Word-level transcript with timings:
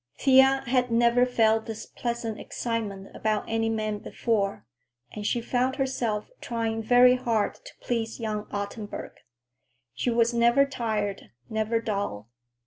Thea 0.17 0.63
had 0.65 0.89
never 0.89 1.27
felt 1.27 1.67
this 1.67 1.85
pleasant 1.85 2.39
excitement 2.39 3.15
about 3.15 3.45
any 3.47 3.69
man 3.69 3.99
before, 3.99 4.65
and 5.11 5.27
she 5.27 5.41
found 5.41 5.75
herself 5.75 6.31
trying 6.41 6.81
very 6.81 7.17
hard 7.17 7.53
to 7.63 7.73
please 7.81 8.19
young 8.19 8.47
Ottenburg. 8.51 9.11
She 9.93 10.09
was 10.09 10.33
never 10.33 10.65
tired, 10.65 11.29
never 11.51 11.79
dull. 11.79 12.29